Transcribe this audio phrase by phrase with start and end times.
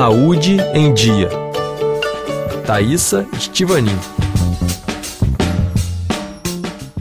[0.00, 1.28] Saúde em Dia.
[2.66, 3.98] Thaisa Estivanin.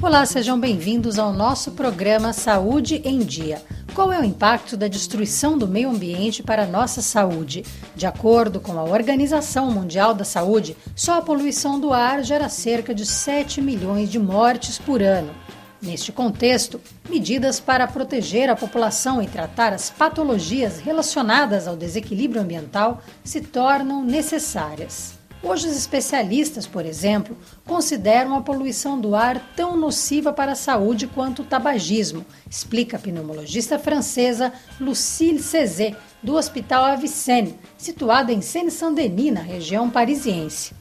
[0.01, 3.61] Olá, sejam bem-vindos ao nosso programa Saúde em Dia.
[3.95, 7.63] Qual é o impacto da destruição do meio ambiente para a nossa saúde?
[7.95, 12.93] De acordo com a Organização Mundial da Saúde, só a poluição do ar gera cerca
[12.93, 15.33] de 7 milhões de mortes por ano.
[15.81, 23.01] Neste contexto, medidas para proteger a população e tratar as patologias relacionadas ao desequilíbrio ambiental
[23.23, 25.17] se tornam necessárias.
[25.41, 31.07] Hoje, os especialistas, por exemplo, consideram a poluição do ar tão nociva para a saúde
[31.07, 39.33] quanto o tabagismo, explica a pneumologista francesa Lucille Cezé, do Hospital Avicenne, situado em Seine-Saint-Denis,
[39.33, 40.73] na região parisiense.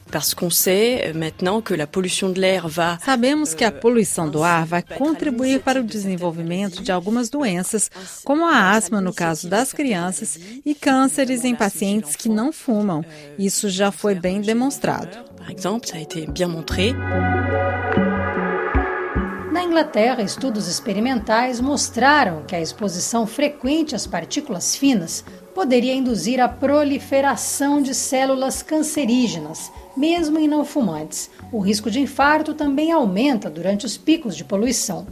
[2.99, 7.91] Sabemos que a poluição do ar vai contribuir para o desenvolvimento de algumas doenças,
[8.25, 13.05] como a asma no caso das crianças e cânceres em pacientes que não fumam.
[13.37, 15.17] Isso já foi bem demonstrado.
[19.59, 25.21] Na Inglaterra, estudos experimentais mostraram que a exposição frequente às partículas finas
[25.53, 31.29] poderia induzir a proliferação de células cancerígenas, mesmo em não fumantes.
[31.51, 35.05] O risco de infarto também aumenta durante os picos de poluição.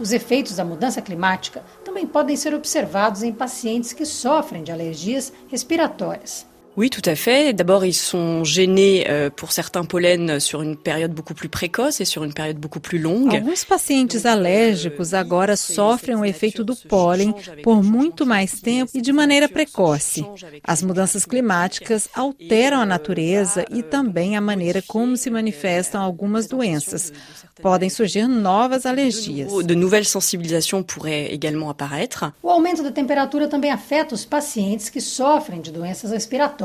[0.00, 5.30] Os efeitos da mudança climática também podem ser observados em pacientes que sofrem de alergias
[5.48, 6.46] respiratórias.
[6.74, 7.52] Oui, tout à fait.
[7.52, 12.06] D'abord, ils sont gênés euh, pour certains pollens sur une période beaucoup plus précoce et
[12.06, 13.34] sur une période beaucoup plus longue.
[13.34, 19.12] Alguns pacientes alérgicos agora sofrem o efeito do pólen por muito mais tempo e de
[19.12, 20.24] maneira precoce.
[20.64, 27.12] As mudanças climáticas alteram a natureza e também a maneira como se manifestam algumas doenças.
[27.60, 29.52] Podem surgir novas alergias.
[29.64, 32.32] De nouvelles sensibilisations pourraient également apparaître.
[32.42, 36.61] O aumento da temperatura também afeta os pacientes que sofrem de doenças respiratórias.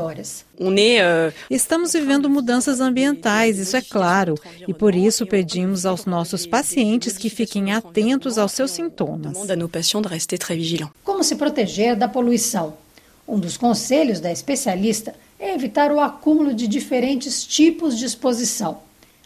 [1.50, 4.34] Estamos vivendo mudanças ambientais, isso é claro,
[4.66, 9.36] e por isso pedimos aos nossos pacientes que fiquem atentos aos seus sintomas.
[11.04, 12.74] Como se proteger da poluição?
[13.26, 18.78] Um dos conselhos da especialista é evitar o acúmulo de diferentes tipos de exposição.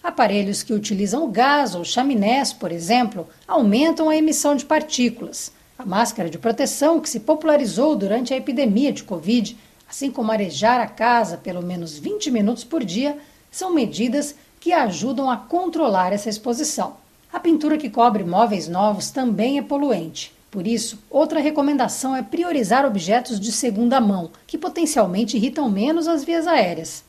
[0.03, 5.53] Aparelhos que utilizam gás ou chaminés, por exemplo, aumentam a emissão de partículas.
[5.79, 9.57] A máscara de proteção, que se popularizou durante a epidemia de Covid,
[9.93, 13.19] assim como arejar a casa pelo menos 20 minutos por dia,
[13.51, 16.97] são medidas que ajudam a controlar essa exposição.
[17.31, 20.35] A pintura que cobre móveis novos também é poluente.
[20.51, 26.25] Por isso, outra recomendação é priorizar objetos de segunda mão, que potencialmente irritam menos as
[26.25, 27.05] vias aéreas.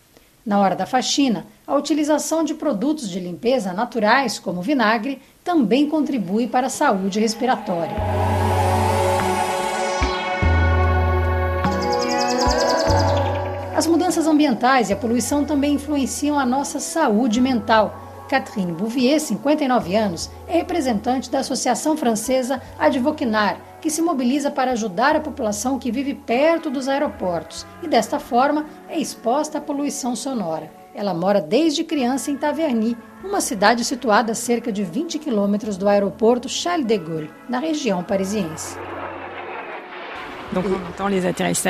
[0.46, 6.48] Na hora da faxina, a utilização de produtos de limpeza naturais, como vinagre, também contribui
[6.48, 7.96] para a saúde respiratória.
[13.76, 18.00] As mudanças ambientais e a poluição também influenciam a nossa saúde mental.
[18.30, 25.16] Catherine Bouvier, 59 anos, é representante da Associação Francesa Advoquinar, que se mobiliza para ajudar
[25.16, 30.72] a população que vive perto dos aeroportos e, desta forma, é exposta à poluição sonora.
[30.94, 35.90] Ela mora desde criança em Taverny, uma cidade situada a cerca de 20 quilômetros do
[35.90, 38.78] aeroporto Charles de Gaulle, na região parisiense.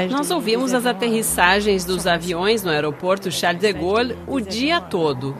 [0.09, 5.35] Nós ouvimos as aterrissagens dos aviões no aeroporto Charles de Gaulle o dia todo.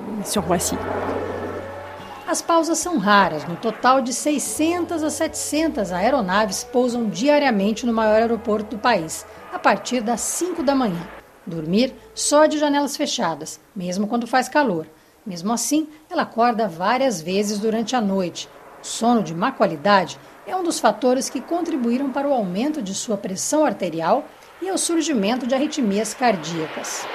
[2.26, 3.46] As pausas são raras.
[3.46, 9.60] No total de 600 a 700 aeronaves pousam diariamente no maior aeroporto do país, a
[9.60, 11.08] partir das 5 da manhã.
[11.46, 14.88] Dormir só de janelas fechadas, mesmo quando faz calor.
[15.25, 18.50] Mesmo assim, ela acorda várias vezes durante a noite.
[18.81, 22.94] O sono de má qualidade é um dos fatores que contribuíram para o aumento de
[22.94, 24.26] sua pressão arterial
[24.62, 27.09] e ao surgimento de arritmias cardíacas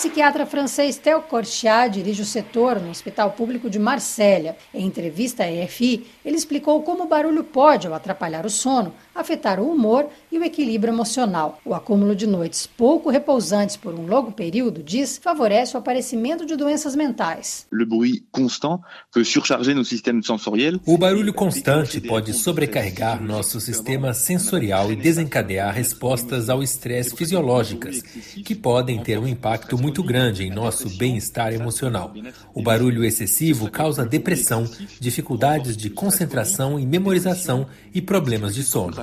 [0.00, 4.56] psiquiatra francês Theo Corchat dirige o setor no Hospital Público de Marsella.
[4.72, 9.60] Em entrevista à EFI, ele explicou como o barulho pode, ao atrapalhar o sono, afetar
[9.60, 11.60] o humor e o equilíbrio emocional.
[11.66, 16.56] O acúmulo de noites pouco repousantes por um longo período, diz, favorece o aparecimento de
[16.56, 17.66] doenças mentais.
[20.86, 28.54] O barulho constante pode sobrecarregar nosso sistema sensorial e desencadear respostas ao estresse fisiológicas, que
[28.54, 32.12] podem ter um impacto muito grande em nosso bem-estar emocional.
[32.54, 38.94] O barulho excessivo causa depressão, dificuldades de concentração e memorização e problemas de sono.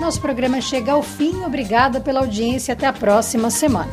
[0.00, 1.44] Nosso programa chega ao fim.
[1.44, 2.74] Obrigada pela audiência.
[2.74, 3.90] Até a próxima semana.